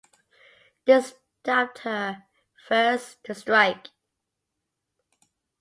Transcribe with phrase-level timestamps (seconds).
[0.85, 1.13] This
[1.43, 2.23] dubbed her
[2.65, 3.89] "First To Strike".